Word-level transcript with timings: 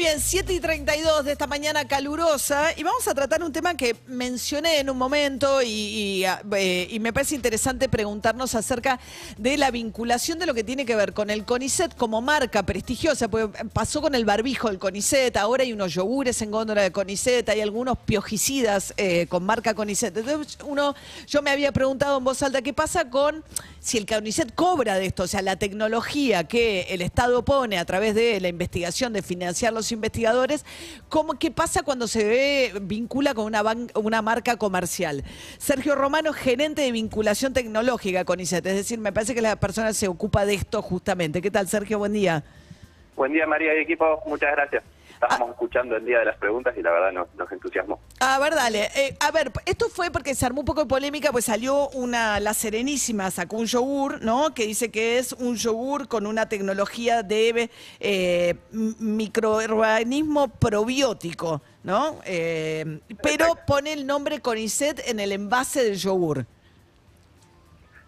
Bien, 0.00 0.18
7 0.18 0.54
y 0.54 0.60
32 0.60 1.26
de 1.26 1.32
esta 1.32 1.46
mañana 1.46 1.86
calurosa 1.86 2.70
y 2.74 2.82
vamos 2.82 3.06
a 3.06 3.14
tratar 3.14 3.42
un 3.42 3.52
tema 3.52 3.74
que 3.74 3.94
mencioné 4.06 4.78
en 4.78 4.88
un 4.88 4.96
momento 4.96 5.60
eh, 5.60 6.88
y 6.90 6.98
me 7.00 7.12
parece 7.12 7.34
interesante 7.34 7.86
preguntarnos 7.86 8.54
acerca 8.54 8.98
de 9.36 9.58
la 9.58 9.70
vinculación 9.70 10.38
de 10.38 10.46
lo 10.46 10.54
que 10.54 10.64
tiene 10.64 10.86
que 10.86 10.96
ver 10.96 11.12
con 11.12 11.28
el 11.28 11.44
CONICET 11.44 11.96
como 11.96 12.22
marca 12.22 12.62
prestigiosa, 12.62 13.28
porque 13.28 13.62
pasó 13.74 14.00
con 14.00 14.14
el 14.14 14.24
barbijo 14.24 14.68
del 14.68 14.78
CONICET, 14.78 15.36
ahora 15.36 15.64
hay 15.64 15.74
unos 15.74 15.92
yogures 15.92 16.40
en 16.40 16.50
góndola 16.50 16.80
de 16.80 16.92
CONICET, 16.92 17.46
hay 17.50 17.60
algunos 17.60 17.98
piojicidas 17.98 18.94
eh, 18.96 19.26
con 19.28 19.44
marca 19.44 19.74
CONICET. 19.74 20.16
Entonces 20.16 20.56
uno, 20.64 20.94
yo 21.26 21.42
me 21.42 21.50
había 21.50 21.72
preguntado 21.72 22.16
en 22.16 22.24
voz 22.24 22.42
alta, 22.42 22.62
¿qué 22.62 22.72
pasa 22.72 23.10
con 23.10 23.44
si 23.80 23.98
el 23.98 24.06
CONICET 24.06 24.54
cobra 24.54 24.94
de 24.94 25.04
esto? 25.04 25.24
O 25.24 25.28
sea, 25.28 25.42
la 25.42 25.56
tecnología 25.56 26.44
que 26.44 26.86
el 26.88 27.02
Estado 27.02 27.44
pone 27.44 27.76
a 27.76 27.84
través 27.84 28.14
de 28.14 28.40
la 28.40 28.48
investigación, 28.48 29.12
de 29.12 29.20
financiar 29.20 29.74
los 29.74 29.89
investigadores, 29.92 30.64
¿cómo, 31.08 31.38
¿qué 31.38 31.50
pasa 31.50 31.82
cuando 31.82 32.08
se 32.08 32.24
ve, 32.24 32.72
vincula 32.82 33.34
con 33.34 33.44
una, 33.46 33.62
ban- 33.62 33.90
una 33.94 34.22
marca 34.22 34.56
comercial? 34.56 35.24
Sergio 35.58 35.94
Romano, 35.94 36.32
gerente 36.32 36.82
de 36.82 36.92
vinculación 36.92 37.52
tecnológica 37.52 38.24
con 38.24 38.40
ICET, 38.40 38.66
es 38.66 38.74
decir, 38.74 38.98
me 38.98 39.12
parece 39.12 39.34
que 39.34 39.42
la 39.42 39.56
persona 39.56 39.92
se 39.92 40.08
ocupa 40.08 40.44
de 40.46 40.54
esto 40.54 40.82
justamente. 40.82 41.42
¿Qué 41.42 41.50
tal, 41.50 41.68
Sergio? 41.68 41.98
Buen 41.98 42.12
día. 42.12 42.44
Buen 43.20 43.34
día, 43.34 43.46
María 43.46 43.76
y 43.76 43.82
equipo. 43.82 44.22
Muchas 44.24 44.50
gracias. 44.52 44.82
Ah. 44.82 45.26
Estábamos 45.26 45.50
escuchando 45.50 45.94
el 45.94 46.06
día 46.06 46.20
de 46.20 46.24
las 46.24 46.38
preguntas 46.38 46.74
y 46.74 46.80
la 46.80 46.90
verdad 46.90 47.12
nos, 47.12 47.34
nos 47.34 47.52
entusiasmó. 47.52 48.00
A 48.18 48.38
ver, 48.38 48.54
dale. 48.54 48.88
Eh, 48.96 49.14
a 49.20 49.30
ver, 49.30 49.52
esto 49.66 49.90
fue 49.90 50.10
porque 50.10 50.34
se 50.34 50.46
armó 50.46 50.60
un 50.60 50.64
poco 50.64 50.80
de 50.80 50.86
polémica, 50.86 51.30
pues 51.30 51.44
salió 51.44 51.90
una, 51.90 52.40
la 52.40 52.54
Serenísima 52.54 53.30
sacó 53.30 53.58
un 53.58 53.66
yogur, 53.66 54.22
¿no? 54.22 54.54
Que 54.54 54.64
dice 54.64 54.90
que 54.90 55.18
es 55.18 55.34
un 55.34 55.56
yogur 55.56 56.08
con 56.08 56.26
una 56.26 56.48
tecnología 56.48 57.22
de 57.22 57.68
eh, 58.00 58.54
microorganismo 58.70 60.48
probiótico, 60.48 61.60
¿no? 61.84 62.20
Eh, 62.24 63.00
pero 63.22 63.48
Exacto. 63.48 63.64
pone 63.66 63.92
el 63.92 64.06
nombre 64.06 64.40
Conicet 64.40 65.06
en 65.06 65.20
el 65.20 65.32
envase 65.32 65.84
del 65.84 65.96
yogur. 65.96 66.46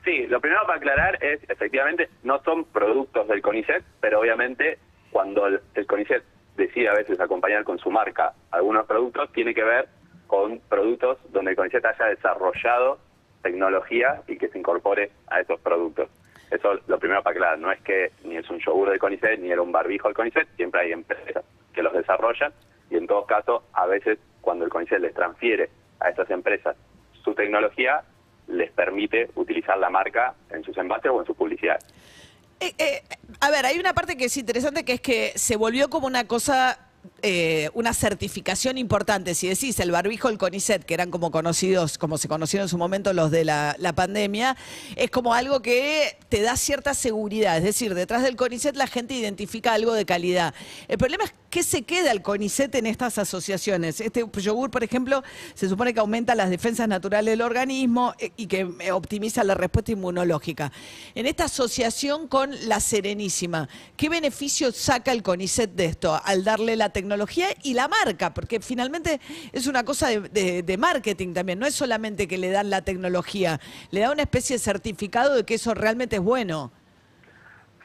Sí, 0.06 0.26
lo 0.28 0.40
primero 0.40 0.62
para 0.66 0.78
aclarar 0.78 1.22
es, 1.22 1.38
efectivamente, 1.50 2.08
no 2.22 2.42
son 2.44 2.64
productos 2.64 3.28
del 3.28 3.42
CONICET, 3.42 3.84
pero 4.00 4.18
obviamente 4.18 4.78
cuando 5.12 5.46
el, 5.46 5.60
el 5.74 5.86
CONICET 5.86 6.24
decide 6.56 6.88
a 6.88 6.94
veces 6.94 7.20
acompañar 7.20 7.64
con 7.64 7.78
su 7.78 7.90
marca 7.90 8.32
algunos 8.50 8.86
productos, 8.86 9.30
tiene 9.32 9.54
que 9.54 9.62
ver 9.62 9.88
con 10.26 10.60
productos 10.60 11.18
donde 11.30 11.50
el 11.50 11.56
CONICET 11.56 11.84
haya 11.84 12.06
desarrollado 12.06 12.98
tecnología 13.42 14.22
y 14.26 14.36
que 14.38 14.48
se 14.48 14.58
incorpore 14.58 15.10
a 15.28 15.40
esos 15.40 15.60
productos. 15.60 16.08
Eso 16.50 16.74
lo 16.86 16.98
primero 16.98 17.22
para 17.22 17.34
aclarar, 17.34 17.58
no 17.58 17.72
es 17.72 17.80
que 17.82 18.12
ni 18.24 18.36
es 18.36 18.48
un 18.50 18.58
yogur 18.58 18.90
del 18.90 18.98
CONICET 18.98 19.40
ni 19.40 19.50
era 19.50 19.62
un 19.62 19.72
barbijo 19.72 20.08
del 20.08 20.14
CONICET, 20.14 20.48
siempre 20.56 20.82
hay 20.82 20.92
empresas 20.92 21.44
que 21.72 21.82
los 21.82 21.92
desarrollan 21.92 22.52
y 22.90 22.96
en 22.96 23.06
todos 23.06 23.26
casos, 23.26 23.62
a 23.72 23.86
veces 23.86 24.18
cuando 24.40 24.64
el 24.64 24.70
CONICET 24.70 25.00
les 25.00 25.14
transfiere 25.14 25.70
a 26.00 26.10
esas 26.10 26.30
empresas 26.30 26.76
su 27.24 27.34
tecnología, 27.34 28.02
les 28.48 28.70
permite 28.72 29.30
utilizar 29.34 29.78
la 29.78 29.88
marca 29.88 30.34
en 30.50 30.62
sus 30.62 30.76
envases 30.76 31.10
o 31.10 31.20
en 31.20 31.26
sus 31.26 31.36
publicidades. 31.36 31.84
Eh, 32.60 32.74
eh, 32.78 33.02
a 33.42 33.50
ver, 33.50 33.66
hay 33.66 33.80
una 33.80 33.92
parte 33.92 34.16
que 34.16 34.26
es 34.26 34.36
interesante, 34.36 34.84
que 34.84 34.92
es 34.92 35.00
que 35.00 35.32
se 35.34 35.56
volvió 35.56 35.90
como 35.90 36.06
una 36.06 36.28
cosa, 36.28 36.78
eh, 37.24 37.70
una 37.74 37.94
certificación 37.94 38.78
importante. 38.78 39.36
Si 39.36 39.46
decís 39.46 39.78
el 39.78 39.92
barbijo, 39.92 40.28
el 40.28 40.38
CONICET, 40.38 40.82
que 40.82 40.92
eran 40.92 41.12
como 41.12 41.30
conocidos, 41.30 41.96
como 41.96 42.18
se 42.18 42.26
conocieron 42.26 42.64
en 42.64 42.68
su 42.68 42.78
momento 42.78 43.12
los 43.12 43.30
de 43.30 43.44
la, 43.44 43.76
pandemia, 43.94 44.56
es 44.96 45.08
como 45.08 45.32
algo 45.32 45.62
que 45.62 46.16
te 46.28 46.40
da 46.40 46.56
cierta 46.56 46.94
seguridad. 46.94 47.58
Es 47.58 47.62
decir, 47.62 47.94
detrás 47.94 48.24
del 48.24 48.34
CONICET 48.34 48.74
la 48.74 48.88
gente 48.88 49.14
identifica 49.14 49.72
algo 49.72 49.92
de 49.92 50.04
calidad. 50.04 50.52
El 50.88 50.98
problema 50.98 51.22
es 51.22 51.32
qué 51.48 51.62
se 51.62 51.82
queda 51.82 52.10
el 52.10 52.22
CONICET 52.22 52.74
en 52.74 52.86
estas 52.86 53.18
asociaciones. 53.18 54.00
Este 54.00 54.26
yogur, 54.38 54.72
por 54.72 54.82
ejemplo, 54.82 55.22
se 55.54 55.68
supone 55.68 55.94
que 55.94 56.00
aumenta 56.00 56.34
las 56.34 56.50
defensas 56.50 56.88
naturales 56.88 57.34
del 57.34 57.42
organismo 57.42 58.14
eh, 58.18 58.32
y 58.36 58.48
que 58.48 58.68
eh, 58.80 58.90
optimiza 58.90 59.44
la 59.44 59.54
respuesta 59.54 59.92
inmunológica. 59.92 60.72
En 61.14 61.26
esta 61.26 61.44
asociación 61.44 62.26
con 62.26 62.50
la 62.66 62.80
Serenísima, 62.80 63.68
¿qué 63.96 64.08
beneficio 64.08 64.72
saca 64.72 65.12
el 65.12 65.22
CONICET 65.22 65.70
de 65.74 65.84
esto 65.84 66.20
al 66.24 66.42
darle 66.42 66.74
la 66.74 66.88
tecnología 66.88 67.11
y 67.62 67.74
la 67.74 67.88
marca? 67.88 68.32
Porque 68.34 68.60
finalmente 68.60 69.20
es 69.52 69.66
una 69.66 69.84
cosa 69.84 70.08
de, 70.08 70.62
de- 70.62 70.78
marketing 70.78 71.34
también, 71.34 71.58
no 71.58 71.66
es 71.66 71.74
solamente 71.74 72.26
que 72.26 72.38
le 72.38 72.50
dan 72.50 72.70
la 72.70 72.82
tecnología, 72.82 73.60
le 73.90 74.00
da 74.00 74.10
una 74.10 74.22
especie 74.22 74.56
de 74.56 74.60
certificado 74.60 75.36
de 75.36 75.44
que 75.44 75.54
eso 75.54 75.74
realmente 75.74 76.16
es 76.16 76.22
bueno. 76.22 76.72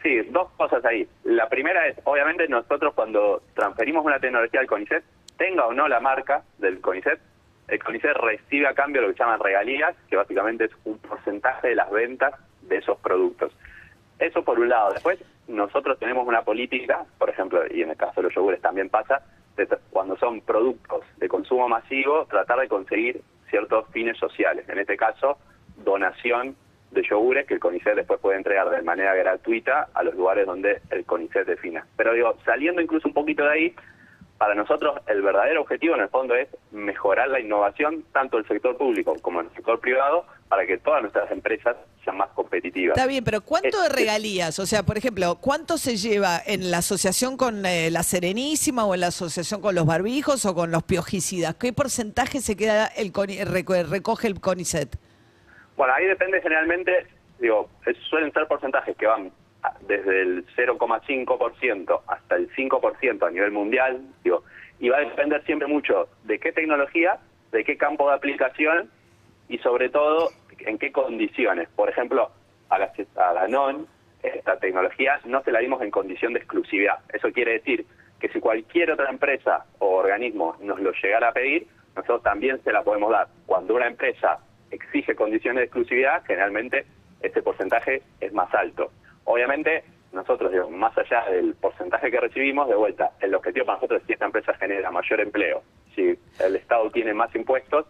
Sí, 0.03 0.19
dos 0.31 0.49
cosas 0.57 0.83
ahí. 0.85 1.07
La 1.23 1.49
primera 1.49 1.87
es, 1.87 1.97
obviamente 2.03 2.47
nosotros 2.47 2.93
cuando 2.93 3.41
transferimos 3.55 4.05
una 4.05 4.19
tecnología 4.19 4.59
al 4.61 4.67
CONICET, 4.67 5.03
tenga 5.37 5.65
o 5.65 5.73
no 5.73 5.87
la 5.87 5.99
marca 5.99 6.43
del 6.59 6.79
CONICET, 6.81 7.19
el 7.67 7.83
CONICET 7.83 8.13
recibe 8.15 8.67
a 8.67 8.73
cambio 8.73 9.01
lo 9.01 9.09
que 9.13 9.19
llaman 9.19 9.39
regalías, 9.39 9.95
que 10.09 10.15
básicamente 10.15 10.65
es 10.65 10.71
un 10.85 10.97
porcentaje 10.99 11.69
de 11.69 11.75
las 11.75 11.91
ventas 11.91 12.33
de 12.61 12.77
esos 12.77 12.97
productos. 12.99 13.51
Eso 14.19 14.43
por 14.43 14.59
un 14.59 14.69
lado. 14.69 14.93
Después, 14.93 15.19
nosotros 15.47 15.97
tenemos 15.99 16.27
una 16.27 16.41
política, 16.41 17.05
por 17.17 17.29
ejemplo, 17.29 17.61
y 17.69 17.81
en 17.81 17.91
el 17.91 17.97
caso 17.97 18.21
de 18.21 18.23
los 18.23 18.35
yogures 18.35 18.61
también 18.61 18.89
pasa, 18.89 19.21
de 19.55 19.67
cuando 19.89 20.17
son 20.17 20.41
productos 20.41 21.03
de 21.17 21.27
consumo 21.27 21.67
masivo, 21.67 22.25
tratar 22.25 22.59
de 22.59 22.67
conseguir 22.67 23.21
ciertos 23.49 23.87
fines 23.91 24.17
sociales. 24.17 24.67
En 24.69 24.77
este 24.77 24.97
caso, 24.97 25.37
donación 25.77 26.55
de 26.91 27.03
yogures 27.03 27.45
que 27.45 27.55
el 27.55 27.59
CONICET 27.59 27.95
después 27.95 28.19
puede 28.19 28.37
entregar 28.37 28.69
de 28.69 28.81
manera 28.81 29.13
gratuita 29.15 29.89
a 29.93 30.03
los 30.03 30.15
lugares 30.15 30.45
donde 30.45 30.81
el 30.89 31.05
CONICET 31.05 31.45
defina. 31.45 31.85
Pero 31.95 32.13
digo, 32.13 32.37
saliendo 32.45 32.81
incluso 32.81 33.07
un 33.07 33.13
poquito 33.13 33.43
de 33.43 33.51
ahí, 33.51 33.75
para 34.37 34.53
nosotros 34.53 34.99
el 35.07 35.21
verdadero 35.21 35.61
objetivo 35.61 35.95
en 35.95 36.01
el 36.01 36.09
fondo 36.09 36.35
es 36.35 36.47
mejorar 36.71 37.29
la 37.29 37.39
innovación 37.39 38.03
tanto 38.13 38.37
del 38.37 38.47
sector 38.47 38.77
público 38.77 39.15
como 39.21 39.41
del 39.41 39.51
sector 39.53 39.79
privado 39.79 40.25
para 40.47 40.65
que 40.65 40.77
todas 40.77 41.01
nuestras 41.01 41.31
empresas 41.31 41.75
sean 42.07 42.17
más 42.17 42.29
competitivas. 42.29 42.97
Está 42.97 43.07
bien, 43.07 43.23
pero 43.23 43.41
¿cuánto 43.41 43.81
de 43.81 43.87
Este- 43.87 43.99
regalías? 43.99 44.57
O 44.59 44.65
sea, 44.65 44.83
por 44.83 44.97
ejemplo, 44.97 45.37
¿cuánto 45.41 45.77
se 45.77 45.97
lleva 45.97 46.41
en 46.45 46.71
la 46.71 46.77
asociación 46.77 47.35
con 47.35 47.65
eh, 47.65 47.91
la 47.91 48.03
Serenísima 48.03 48.85
o 48.85 48.93
en 48.93 49.01
la 49.01 49.07
asociación 49.07 49.61
con 49.61 49.75
los 49.75 49.85
barbijos 49.85 50.45
o 50.45 50.55
con 50.55 50.71
los 50.71 50.83
piojicidas? 50.83 51.55
¿Qué 51.55 51.73
porcentaje 51.73 52.39
se 52.39 52.55
queda 52.55 52.85
el 52.85 53.11
recoge 53.13 54.27
el 54.27 54.39
CONICET? 54.39 54.95
Bueno, 55.75 55.93
ahí 55.93 56.05
depende 56.05 56.41
generalmente, 56.41 57.07
digo, 57.39 57.69
suelen 58.09 58.31
ser 58.31 58.47
porcentajes 58.47 58.95
que 58.95 59.05
van 59.05 59.31
desde 59.81 60.21
el 60.21 60.45
0,5% 60.55 62.01
hasta 62.07 62.35
el 62.35 62.49
5% 62.55 63.27
a 63.27 63.31
nivel 63.31 63.51
mundial, 63.51 64.01
digo, 64.23 64.43
y 64.79 64.87
va 64.89 64.97
a 64.97 65.01
depender 65.01 65.43
siempre 65.45 65.67
mucho 65.67 66.07
de 66.23 66.39
qué 66.39 66.53
tecnología, 66.53 67.17
de 67.51 67.65
qué 67.65 67.75
campo 67.77 68.07
de 68.07 68.15
aplicación 68.15 68.89
y 69.49 69.57
sobre 69.59 69.89
todo 69.89 70.29
en 70.67 70.77
qué 70.77 70.91
condiciones. 70.91 71.69
Por 71.75 71.89
ejemplo, 71.89 72.31
a 72.69 72.79
la, 72.79 72.85
a 72.85 73.45
esta 74.23 74.57
tecnología 74.57 75.19
no 75.25 75.41
se 75.43 75.51
la 75.51 75.59
dimos 75.59 75.81
en 75.81 75.91
condición 75.91 76.33
de 76.33 76.39
exclusividad. 76.39 76.99
Eso 77.13 77.31
quiere 77.31 77.53
decir 77.53 77.85
que 78.19 78.29
si 78.29 78.39
cualquier 78.39 78.91
otra 78.91 79.09
empresa 79.09 79.65
o 79.79 79.97
organismo 79.97 80.55
nos 80.61 80.79
lo 80.79 80.91
llegara 80.91 81.29
a 81.29 81.33
pedir, 81.33 81.67
nosotros 81.95 82.23
también 82.23 82.61
se 82.63 82.71
la 82.71 82.83
podemos 82.83 83.11
dar. 83.11 83.27
Cuando 83.45 83.75
una 83.75 83.87
empresa 83.87 84.39
exige 84.71 85.15
condiciones 85.15 85.61
de 85.61 85.65
exclusividad, 85.65 86.23
generalmente 86.25 86.85
ese 87.21 87.41
porcentaje 87.41 88.01
es 88.19 88.33
más 88.33 88.53
alto. 88.53 88.91
Obviamente, 89.25 89.83
nosotros, 90.11 90.51
digo, 90.51 90.69
más 90.69 90.97
allá 90.97 91.25
del 91.29 91.53
porcentaje 91.55 92.11
que 92.11 92.19
recibimos, 92.19 92.67
de 92.67 92.75
vuelta, 92.75 93.11
el 93.21 93.35
objetivo 93.35 93.65
para 93.65 93.77
nosotros 93.77 94.01
es 94.01 94.07
si 94.07 94.13
esta 94.13 94.25
empresa 94.25 94.53
genera 94.55 94.91
mayor 94.91 95.21
empleo, 95.21 95.63
si 95.95 96.17
el 96.39 96.55
Estado 96.55 96.89
tiene 96.91 97.13
más 97.13 97.33
impuestos, 97.35 97.85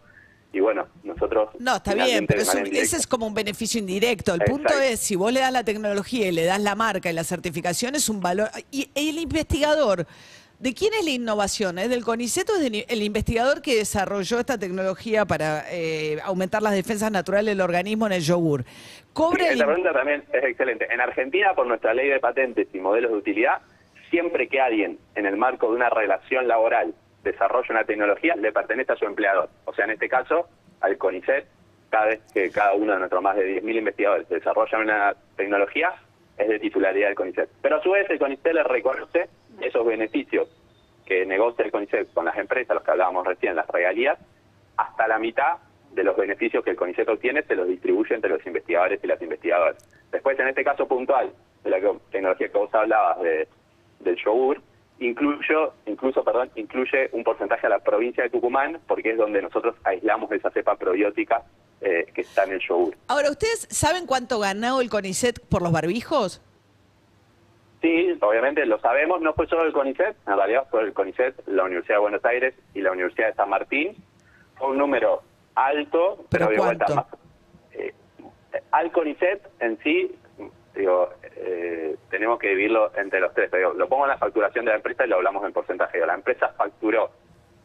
y 0.52 0.60
bueno, 0.60 0.86
nosotros... 1.04 1.50
No, 1.58 1.76
está 1.76 1.94
bien, 1.94 2.26
pero 2.26 2.40
es 2.42 2.54
un- 2.54 2.66
ese 2.66 2.96
es 2.96 3.06
como 3.06 3.26
un 3.26 3.34
beneficio 3.34 3.78
indirecto. 3.78 4.32
El 4.34 4.40
punto 4.40 4.72
es, 4.80 4.98
si 5.00 5.14
vos 5.14 5.32
le 5.32 5.40
das 5.40 5.52
la 5.52 5.62
tecnología 5.64 6.28
y 6.28 6.32
le 6.32 6.44
das 6.44 6.60
la 6.60 6.74
marca 6.74 7.10
y 7.10 7.12
la 7.12 7.24
certificación, 7.24 7.94
es 7.94 8.08
un 8.08 8.20
valor. 8.20 8.48
Y 8.70 8.90
el 8.94 9.18
investigador, 9.18 10.06
¿de 10.58 10.74
quién 10.74 10.94
es 10.94 11.04
la 11.04 11.10
innovación? 11.10 11.78
¿Es 11.78 11.90
del 11.90 12.02
CONICET 12.02 12.48
o 12.50 12.54
es 12.56 12.60
del 12.62 12.84
el 12.88 13.02
investigador 13.02 13.60
que 13.60 13.76
desarrolló 13.76 14.40
esta 14.40 14.58
tecnología 14.58 15.26
para 15.26 15.64
eh, 15.70 16.18
aumentar 16.24 16.62
las 16.62 16.72
defensas 16.72 17.12
naturales 17.12 17.52
del 17.54 17.60
organismo 17.60 18.06
en 18.06 18.12
el 18.14 18.22
yogur? 18.22 18.64
¿Cobra 19.12 19.44
Sí, 19.44 19.46
el 19.48 19.52
esta 19.54 19.66
pregunta 19.66 19.92
también 19.92 20.24
es 20.32 20.44
excelente. 20.44 20.86
En 20.90 21.00
Argentina, 21.02 21.52
por 21.54 21.66
nuestra 21.66 21.92
ley 21.92 22.08
de 22.08 22.20
patentes 22.20 22.68
y 22.72 22.78
modelos 22.78 23.10
de 23.10 23.18
utilidad, 23.18 23.58
siempre 24.10 24.48
que 24.48 24.60
alguien, 24.60 24.98
en 25.14 25.26
el 25.26 25.36
marco 25.36 25.68
de 25.68 25.76
una 25.76 25.90
relación 25.90 26.48
laboral, 26.48 26.94
desarrolla 27.22 27.68
una 27.70 27.84
tecnología, 27.84 28.34
le 28.36 28.52
pertenece 28.52 28.92
a 28.92 28.96
su 28.96 29.04
empleador. 29.04 29.48
O 29.64 29.72
sea, 29.72 29.84
en 29.84 29.92
este 29.92 30.08
caso, 30.08 30.48
al 30.80 30.96
CONICET, 30.96 31.46
cada 31.90 32.06
vez 32.06 32.20
que 32.32 32.50
cada 32.50 32.74
uno 32.74 32.92
de 32.92 32.98
nuestros 32.98 33.22
más 33.22 33.36
de 33.36 33.62
10.000 33.62 33.78
investigadores 33.78 34.28
desarrolla 34.28 34.78
una 34.78 35.14
tecnología, 35.36 35.94
es 36.36 36.48
de 36.48 36.58
titularidad 36.58 37.08
del 37.08 37.16
CONICET. 37.16 37.48
Pero 37.60 37.76
a 37.76 37.82
su 37.82 37.90
vez, 37.90 38.08
el 38.10 38.18
CONICET 38.18 38.52
le 38.52 38.62
reconoce 38.62 39.28
esos 39.60 39.84
beneficios 39.84 40.48
que 41.04 41.24
negocia 41.26 41.64
el 41.64 41.72
CONICET 41.72 42.12
con 42.12 42.26
las 42.26 42.36
empresas, 42.36 42.74
los 42.74 42.84
que 42.84 42.90
hablábamos 42.90 43.26
recién, 43.26 43.56
las 43.56 43.66
regalías, 43.66 44.18
hasta 44.76 45.08
la 45.08 45.18
mitad 45.18 45.56
de 45.92 46.04
los 46.04 46.16
beneficios 46.16 46.62
que 46.62 46.70
el 46.70 46.76
CONICET 46.76 47.08
obtiene 47.08 47.42
se 47.42 47.56
los 47.56 47.66
distribuye 47.66 48.14
entre 48.14 48.30
los 48.30 48.46
investigadores 48.46 49.02
y 49.02 49.06
las 49.06 49.20
investigadoras. 49.20 49.76
Después, 50.12 50.38
en 50.38 50.48
este 50.48 50.62
caso 50.62 50.86
puntual, 50.86 51.32
de 51.64 51.70
la 51.70 51.78
tecnología 52.10 52.48
que 52.48 52.58
vos 52.58 52.72
hablabas 52.74 53.20
de, 53.20 53.48
del 54.00 54.16
yogur, 54.16 54.60
incluyo, 55.00 55.72
incluso, 55.86 56.24
perdón, 56.24 56.50
incluye 56.56 57.08
un 57.12 57.24
porcentaje 57.24 57.66
a 57.66 57.70
la 57.70 57.78
provincia 57.78 58.24
de 58.24 58.30
Tucumán, 58.30 58.80
porque 58.86 59.10
es 59.12 59.16
donde 59.18 59.40
nosotros 59.42 59.74
aislamos 59.84 60.30
esa 60.32 60.50
cepa 60.50 60.76
probiótica 60.76 61.42
eh, 61.80 62.06
que 62.14 62.22
está 62.22 62.44
en 62.44 62.52
el 62.52 62.60
yogur. 62.60 62.94
Ahora, 63.08 63.30
¿ustedes 63.30 63.66
saben 63.70 64.06
cuánto 64.06 64.38
ganó 64.40 64.80
el 64.80 64.90
CONICET 64.90 65.40
por 65.48 65.62
los 65.62 65.70
barbijos? 65.72 66.42
Sí, 67.80 68.18
obviamente 68.20 68.66
lo 68.66 68.80
sabemos, 68.80 69.20
no 69.20 69.34
fue 69.34 69.46
solo 69.46 69.62
el 69.64 69.72
CONICET, 69.72 70.16
en 70.26 70.36
realidad 70.36 70.66
fue 70.68 70.82
el 70.82 70.92
CONICET, 70.92 71.46
la 71.46 71.62
Universidad 71.62 71.96
de 71.96 72.00
Buenos 72.00 72.24
Aires 72.24 72.54
y 72.74 72.80
la 72.80 72.90
Universidad 72.90 73.28
de 73.28 73.34
San 73.34 73.48
Martín. 73.50 73.94
Fue 74.56 74.68
un 74.70 74.78
número 74.78 75.22
alto, 75.54 76.24
¿Pero 76.28 76.48
de 76.48 76.56
vuelta 76.56 76.86
cuánto? 76.86 76.94
más. 76.96 77.06
eh, 77.74 77.94
al 78.72 78.90
CONICET 78.90 79.46
en 79.60 79.78
sí, 79.84 80.12
digo, 80.78 81.10
eh, 81.36 81.96
tenemos 82.08 82.38
que 82.38 82.48
dividirlo 82.50 82.92
entre 82.96 83.20
los 83.20 83.34
tres. 83.34 83.50
Digo, 83.50 83.74
lo 83.74 83.88
pongo 83.88 84.04
en 84.04 84.10
la 84.10 84.18
facturación 84.18 84.64
de 84.64 84.70
la 84.70 84.76
empresa 84.76 85.04
y 85.04 85.08
lo 85.08 85.16
hablamos 85.16 85.44
en 85.44 85.52
porcentaje. 85.52 85.98
Digo, 85.98 86.06
La 86.06 86.14
empresa 86.14 86.48
facturó 86.56 87.10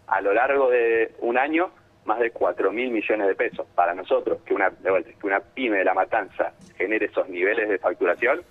a 0.07 0.19
lo 0.21 0.33
largo 0.33 0.69
de 0.69 1.13
un 1.19 1.38
año 1.38 1.71
más 2.06 2.19
de 2.19 2.31
4 2.31 2.71
mil 2.71 2.92
millones 2.92 3.27
de 3.27 3.36
pesos. 3.36 3.65
Para 3.75 3.94
nosotros, 3.94 4.39
que 4.45 4.54
una, 4.54 4.69
de 4.69 4.89
vuelta, 4.89 5.12
que 5.12 5.27
una 5.27 5.39
pyme 5.39 5.77
de 5.77 5.86
la 5.86 5.94
matanza 5.94 6.54
genere 6.75 7.06
esos 7.06 7.30
niveles 7.30 7.69
de 7.69 7.77
facturación, 7.77 8.42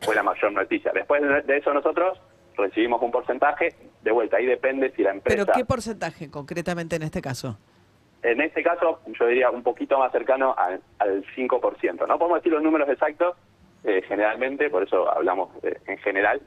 fue 0.00 0.14
la 0.14 0.22
mayor 0.22 0.52
noticia. 0.52 0.92
Después 0.92 1.20
de 1.20 1.42
de 1.42 1.56
eso 1.58 1.74
nosotros 1.74 2.18
recibimos 2.56 3.02
un 3.02 3.10
porcentaje, 3.10 3.74
de 4.02 4.10
vuelta, 4.10 4.36
ahí 4.36 4.46
depende 4.46 4.90
si 4.96 5.02
la 5.02 5.10
empresa... 5.10 5.44
¿Pero 5.44 5.52
qué 5.52 5.64
porcentaje 5.64 6.30
concretamente 6.30 6.96
en 6.96 7.02
este 7.02 7.20
caso? 7.22 7.58
En 8.22 8.40
este 8.40 8.62
caso, 8.62 9.00
yo 9.18 9.26
diría 9.26 9.50
un 9.50 9.62
poquito 9.62 9.98
más 9.98 10.12
cercano 10.12 10.54
al, 10.56 10.80
al 10.98 11.24
5%. 11.34 12.06
No 12.06 12.18
podemos 12.18 12.38
decir 12.38 12.52
los 12.52 12.62
números 12.62 12.88
exactos, 12.88 13.36
eh, 13.84 14.02
generalmente, 14.06 14.70
por 14.70 14.82
eso 14.84 15.10
hablamos 15.10 15.50
eh, 15.62 15.76
en 15.86 15.98
general. 15.98 16.40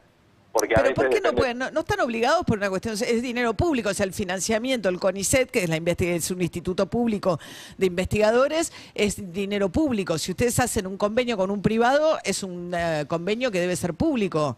Porque 0.51 0.73
a 0.73 0.77
¿Pero 0.77 0.89
veces 0.89 0.95
por 0.95 1.09
qué 1.09 1.19
no 1.19 1.29
depende- 1.31 1.37
pueden? 1.37 1.57
No, 1.57 1.71
no 1.71 1.79
están 1.81 1.99
obligados 1.99 2.45
por 2.45 2.57
una 2.57 2.69
cuestión, 2.69 2.93
es 2.93 3.21
dinero 3.21 3.53
público, 3.55 3.89
o 3.89 3.93
sea, 3.93 4.05
el 4.05 4.13
financiamiento, 4.13 4.87
el 4.87 4.99
CONICET, 5.01 5.51
que 5.51 5.59
es, 5.63 5.69
la 5.69 5.75
es 5.75 6.31
un 6.31 6.41
instituto 6.41 6.85
público 6.87 7.39
de 7.77 7.87
investigadores, 7.87 8.71
es 8.95 9.33
dinero 9.33 9.67
público. 9.67 10.17
Si 10.17 10.31
ustedes 10.31 10.57
hacen 10.61 10.87
un 10.87 10.97
convenio 10.97 11.35
con 11.35 11.51
un 11.51 11.61
privado, 11.61 12.17
es 12.23 12.41
un 12.41 12.73
eh, 12.73 13.03
convenio 13.05 13.51
que 13.51 13.59
debe 13.59 13.75
ser 13.75 13.95
público. 13.95 14.55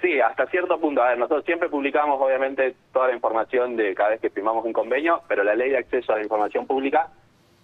Sí, 0.00 0.18
hasta 0.18 0.46
cierto 0.46 0.80
punto. 0.80 1.02
A 1.02 1.10
ver, 1.10 1.18
nosotros 1.18 1.44
siempre 1.44 1.68
publicamos, 1.68 2.18
obviamente, 2.18 2.74
toda 2.92 3.08
la 3.08 3.14
información 3.14 3.76
de 3.76 3.94
cada 3.94 4.10
vez 4.10 4.20
que 4.20 4.30
firmamos 4.30 4.64
un 4.64 4.72
convenio, 4.72 5.20
pero 5.28 5.44
la 5.44 5.54
ley 5.54 5.70
de 5.70 5.76
acceso 5.78 6.12
a 6.12 6.16
la 6.16 6.22
información 6.22 6.66
pública, 6.66 7.10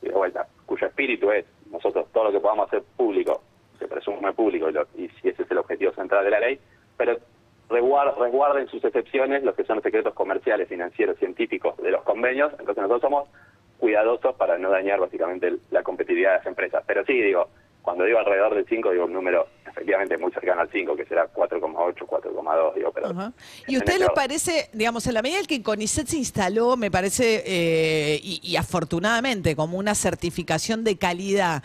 y 0.02 0.08
de 0.08 0.12
vuelta, 0.12 0.46
cuyo 0.66 0.86
espíritu 0.86 1.32
es 1.32 1.46
nosotros 1.72 2.06
todo 2.12 2.24
lo 2.24 2.32
que 2.32 2.40
podamos 2.40 2.68
hacer 2.68 2.82
público, 2.96 3.42
se 3.78 3.88
presume 3.88 4.32
público, 4.32 4.68
y, 4.68 4.72
lo- 4.72 4.88
y 4.96 5.08
si 5.20 5.28
ese 5.28 5.42
es 5.42 5.50
el 5.50 5.58
objetivo 5.58 5.92
central 5.92 6.24
de 6.24 6.30
la 6.30 6.40
ley, 6.40 6.58
pero 6.96 7.18
resguar- 7.68 8.16
resguarden 8.18 8.68
sus 8.68 8.82
excepciones 8.84 9.42
los 9.44 9.54
que 9.54 9.64
son 9.64 9.76
los 9.76 9.82
secretos 9.84 10.14
comerciales, 10.14 10.68
financieros, 10.68 11.18
científicos 11.18 11.76
de 11.78 11.90
los 11.90 12.02
convenios. 12.02 12.50
Entonces 12.58 12.82
nosotros 12.82 13.02
somos 13.02 13.28
cuidadosos 13.78 14.34
para 14.36 14.58
no 14.58 14.70
dañar 14.70 14.98
básicamente 15.00 15.54
la 15.70 15.82
competitividad 15.82 16.32
de 16.32 16.36
las 16.38 16.46
empresas. 16.46 16.82
Pero 16.86 17.04
sí, 17.04 17.12
digo, 17.20 17.48
cuando 17.82 18.04
digo 18.04 18.18
alrededor 18.18 18.54
del 18.54 18.66
5, 18.66 18.90
digo 18.90 19.04
un 19.04 19.12
número 19.12 19.46
efectivamente 19.66 20.18
muy 20.18 20.32
cercano 20.32 20.62
al 20.62 20.68
5, 20.70 20.96
que 20.96 21.04
será 21.04 21.32
4,8, 21.32 21.94
4,2, 21.94 22.74
digo, 22.74 22.90
pero... 22.92 23.06
Ajá. 23.06 23.26
en 23.66 23.72
¿Y 23.72 23.76
a 23.76 23.78
ustedes 23.78 24.00
les 24.00 24.10
parece, 24.10 24.68
digamos, 24.72 25.06
en 25.06 25.14
la 25.14 25.22
medida 25.22 25.38
en 25.38 25.46
que 25.46 25.62
CONICET 25.62 26.06
se 26.08 26.16
instaló, 26.16 26.76
me 26.76 26.90
parece, 26.90 27.44
eh, 27.46 28.18
y, 28.22 28.40
y 28.42 28.56
afortunadamente, 28.56 29.54
como 29.54 29.78
una 29.78 29.94
certificación 29.94 30.82
de 30.82 30.98
calidad, 30.98 31.62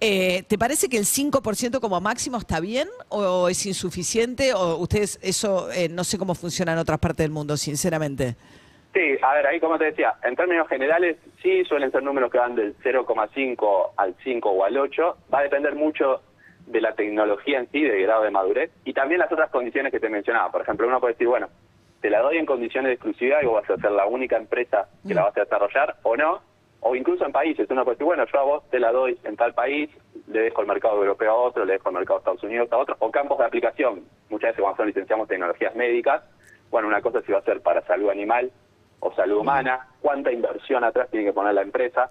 eh, 0.00 0.44
¿te 0.46 0.58
parece 0.58 0.88
que 0.88 0.96
el 0.96 1.04
5% 1.04 1.80
como 1.80 2.00
máximo 2.00 2.38
está 2.38 2.60
bien 2.60 2.88
o 3.08 3.48
es 3.48 3.66
insuficiente? 3.66 4.54
¿O 4.54 4.76
ustedes 4.76 5.18
eso 5.22 5.70
eh, 5.72 5.88
no 5.88 6.04
sé 6.04 6.18
cómo 6.18 6.34
funciona 6.34 6.72
en 6.72 6.78
otras 6.78 6.98
partes 6.98 7.24
del 7.24 7.30
mundo, 7.30 7.56
sinceramente? 7.56 8.36
Sí, 8.94 9.16
a 9.22 9.34
ver, 9.34 9.46
ahí 9.46 9.60
como 9.60 9.78
te 9.78 9.86
decía, 9.86 10.14
en 10.22 10.34
términos 10.34 10.68
generales 10.68 11.16
sí 11.42 11.64
suelen 11.64 11.90
ser 11.90 12.02
números 12.02 12.30
que 12.30 12.38
van 12.38 12.54
del 12.54 12.76
0,5 12.78 13.90
al 13.96 14.14
5 14.22 14.50
o 14.50 14.64
al 14.64 14.78
8. 14.78 15.16
Va 15.32 15.40
a 15.40 15.42
depender 15.42 15.74
mucho 15.74 16.22
de 16.66 16.80
la 16.80 16.94
tecnología 16.94 17.58
en 17.58 17.70
sí, 17.70 17.82
del 17.82 18.02
grado 18.02 18.22
de 18.22 18.30
madurez, 18.30 18.70
y 18.84 18.92
también 18.92 19.20
las 19.20 19.32
otras 19.32 19.50
condiciones 19.50 19.92
que 19.92 20.00
te 20.00 20.08
mencionaba. 20.08 20.50
Por 20.50 20.62
ejemplo, 20.62 20.86
uno 20.86 21.00
puede 21.00 21.14
decir, 21.14 21.26
bueno, 21.26 21.48
te 22.00 22.10
la 22.10 22.20
doy 22.20 22.38
en 22.38 22.46
condiciones 22.46 22.90
de 22.90 22.94
exclusividad 22.94 23.42
y 23.42 23.46
vos 23.46 23.62
vas 23.62 23.70
a 23.70 23.80
ser 23.80 23.90
la 23.90 24.06
única 24.06 24.36
empresa 24.36 24.88
que 25.06 25.14
la 25.14 25.24
vas 25.24 25.36
a 25.36 25.40
desarrollar 25.40 25.96
o 26.02 26.16
no, 26.16 26.40
o 26.80 26.94
incluso 26.94 27.24
en 27.24 27.32
países. 27.32 27.68
Uno 27.70 27.84
puede 27.84 27.96
decir, 27.96 28.06
bueno, 28.06 28.24
yo 28.32 28.38
a 28.38 28.44
vos 28.44 28.70
te 28.70 28.78
la 28.78 28.92
doy 28.92 29.18
en 29.24 29.36
tal 29.36 29.54
país, 29.54 29.90
le 30.26 30.40
dejo 30.40 30.60
el 30.60 30.68
mercado 30.68 30.96
europeo 30.96 31.30
a 31.30 31.34
otro, 31.34 31.64
le 31.64 31.74
dejo 31.74 31.88
el 31.88 31.96
mercado 31.96 32.18
de 32.18 32.20
Estados 32.20 32.42
Unidos 32.44 32.72
a 32.72 32.76
otro, 32.78 32.96
o 32.98 33.10
campos 33.10 33.38
de 33.38 33.44
aplicación. 33.44 34.04
Muchas 34.30 34.50
veces 34.50 34.60
cuando 34.60 34.70
nosotros 34.70 34.86
licenciamos 34.88 35.28
tecnologías 35.28 35.74
médicas, 35.74 36.22
bueno, 36.70 36.88
una 36.88 37.00
cosa 37.00 37.22
si 37.22 37.32
va 37.32 37.38
a 37.38 37.42
ser 37.42 37.60
para 37.62 37.82
salud 37.86 38.10
animal 38.10 38.50
o 39.00 39.12
salud 39.12 39.38
humana, 39.38 39.88
cuánta 40.00 40.30
inversión 40.32 40.84
atrás 40.84 41.08
tiene 41.10 41.26
que 41.26 41.32
poner 41.32 41.54
la 41.54 41.62
empresa. 41.62 42.10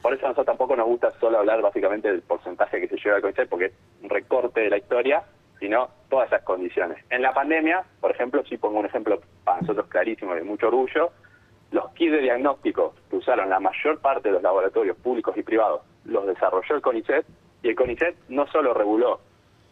Por 0.00 0.14
eso 0.14 0.26
a 0.26 0.30
nosotros 0.30 0.46
tampoco 0.46 0.74
nos 0.74 0.86
gusta 0.86 1.10
solo 1.20 1.38
hablar 1.38 1.62
básicamente 1.62 2.10
del 2.10 2.22
porcentaje 2.22 2.80
que 2.80 2.88
se 2.88 2.96
lleva 2.96 3.16
al 3.16 3.22
CONICET, 3.22 3.48
porque 3.48 3.66
es 3.66 3.72
un 4.02 4.10
recorte 4.10 4.60
de 4.62 4.70
la 4.70 4.78
historia, 4.78 5.22
sino 5.60 5.90
todas 6.10 6.26
esas 6.26 6.42
condiciones. 6.42 7.04
En 7.08 7.22
la 7.22 7.32
pandemia, 7.32 7.84
por 8.00 8.10
ejemplo, 8.10 8.42
si 8.44 8.56
pongo 8.56 8.80
un 8.80 8.86
ejemplo 8.86 9.20
para 9.44 9.60
nosotros 9.60 9.86
clarísimo 9.86 10.34
de 10.34 10.42
mucho 10.42 10.66
orgullo, 10.66 11.12
los 11.72 11.90
kits 11.92 12.12
de 12.12 12.20
diagnóstico 12.20 12.94
que 13.10 13.16
usaron 13.16 13.48
la 13.48 13.58
mayor 13.58 13.98
parte 14.00 14.28
de 14.28 14.34
los 14.34 14.42
laboratorios 14.42 14.96
públicos 14.98 15.36
y 15.36 15.42
privados 15.42 15.82
los 16.04 16.26
desarrolló 16.26 16.76
el 16.76 16.82
CONICET, 16.82 17.26
y 17.62 17.68
el 17.68 17.74
CONICET 17.74 18.16
no 18.28 18.46
solo 18.48 18.74
reguló 18.74 19.20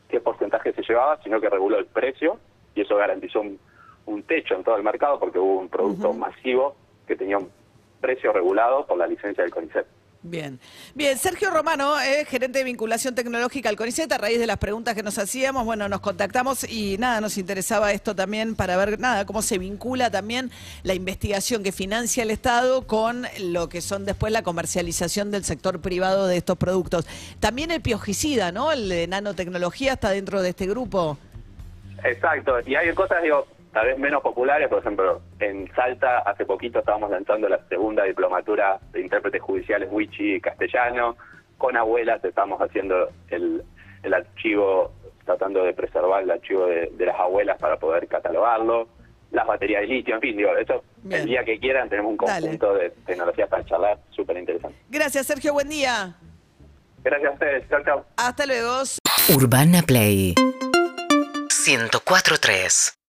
qué 0.09 0.21
porcentaje 0.21 0.73
se 0.73 0.83
llevaba, 0.83 1.23
sino 1.23 1.41
que 1.41 1.49
reguló 1.49 1.79
el 1.79 1.87
precio, 1.87 2.39
y 2.75 2.83
eso 2.83 2.97
garantizó 2.97 3.41
un, 3.41 3.59
un 4.07 4.23
techo 4.23 4.55
en 4.55 4.65
todo 4.65 4.77
el 4.77 4.83
mercado, 4.83 5.19
porque 5.19 5.39
hubo 5.39 5.61
un 5.61 5.69
producto 5.69 6.13
masivo 6.13 6.75
que 7.07 7.17
tenía 7.17 7.39
un 7.39 7.51
precio 8.01 8.33
regulado 8.33 8.87
por 8.87 8.97
la 8.97 9.07
licencia 9.07 9.43
del 9.45 9.53
CONICET. 9.53 9.87
Bien. 10.23 10.61
Bien, 10.95 11.17
Sergio 11.17 11.49
Romano, 11.49 11.95
gerente 12.27 12.59
de 12.59 12.65
vinculación 12.65 13.15
tecnológica 13.15 13.71
al 13.71 13.77
CONICET, 13.77 14.13
a 14.13 14.19
raíz 14.19 14.39
de 14.39 14.47
las 14.47 14.59
preguntas 14.59 14.95
que 14.95 15.03
nos 15.03 15.17
hacíamos, 15.17 15.65
bueno, 15.65 15.89
nos 15.89 16.01
contactamos 16.01 16.65
y 16.65 16.99
nada, 16.99 17.23
nos 17.23 17.39
interesaba 17.39 17.93
esto 17.93 18.15
también 18.15 18.55
para 18.55 18.77
ver, 18.77 19.01
nada, 19.01 19.25
cómo 19.25 19.41
se 19.41 19.57
vincula 19.57 20.11
también 20.11 20.51
la 20.83 20.93
investigación 20.93 21.63
que 21.63 21.73
financia 21.73 22.23
el 22.23 22.31
Estado 22.31 22.87
con 22.87 23.27
lo 23.39 23.71
que 23.71 23.81
son 23.81 24.05
después 24.05 24.31
la 24.31 24.43
comercialización 24.43 25.31
del 25.31 25.43
sector 25.45 25.81
privado 25.81 26.27
de 26.27 26.37
estos 26.37 26.59
productos. 26.59 27.07
También 27.41 27.71
el 27.71 27.81
piojicida, 27.81 28.53
¿no? 28.53 28.73
El 28.73 28.91
de 28.91 29.07
nanotecnología 29.07 29.95
está 29.95 30.11
dentro 30.11 30.43
de 30.43 30.51
este 30.51 30.67
grupo. 30.67 31.17
Exacto, 32.05 32.61
y 32.67 32.75
hay 32.75 32.95
cosas, 32.95 33.23
digo, 33.23 33.47
tal 33.73 33.87
vez 33.87 33.99
menos 33.99 34.23
populares, 34.23 34.69
por 34.69 34.79
ejemplo, 34.81 35.21
en 35.39 35.73
Salta 35.75 36.19
hace 36.21 36.45
poquito 36.45 36.81
estábamos 36.81 37.11
lanzando 37.11 37.49
la 37.49 37.59
segunda 37.69 38.05
diplomatura 38.05 38.79
de 38.93 39.01
intérpretes 39.01 39.43
judiciales 39.43 39.89
Wichi 39.91 40.41
castellano, 40.41 41.17
con 41.59 41.77
abuelas 41.77 42.25
estamos 42.25 42.61
haciendo 42.61 43.11
el, 43.29 43.63
el 44.03 44.15
archivo, 44.15 44.93
tratando 45.25 45.63
de 45.65 45.73
preservar 45.75 46.23
el 46.23 46.31
archivo 46.31 46.67
de, 46.67 46.91
de 46.97 47.07
las 47.07 47.19
abuelas 47.19 47.59
para 47.59 47.79
poder 47.79 48.09
catalogarlo, 48.09 48.89
las 49.31 49.47
baterías 49.47 49.83
de 49.83 49.87
litio, 49.87 50.15
en 50.17 50.21
fin, 50.21 50.37
digo, 50.37 50.57
eso 50.57 50.83
Bien. 51.03 51.21
el 51.23 51.29
día 51.29 51.45
que 51.45 51.61
quieran 51.61 51.89
tenemos 51.89 52.11
un 52.13 52.17
Dale. 52.17 52.41
conjunto 52.41 52.75
de 52.75 52.91
tecnologías 53.07 53.49
para 53.49 53.65
charlar 53.65 53.99
súper 54.11 54.37
interesante. 54.39 54.77
Gracias, 54.89 55.27
Sergio, 55.27 55.53
buen 55.53 55.69
día. 55.69 56.17
Gracias 57.05 57.31
a 57.31 57.35
ustedes, 57.35 57.69
chao, 57.69 57.85
chao. 57.85 58.05
Hasta 58.17 58.47
luego. 58.47 58.83
Urbana 59.35 59.83
Play 59.87 60.35
104.3 61.49 62.97